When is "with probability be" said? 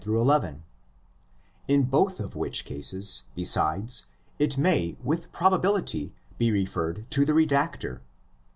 5.03-6.49